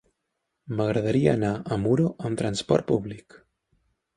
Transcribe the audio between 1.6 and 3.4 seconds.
a Muro amb transport públic.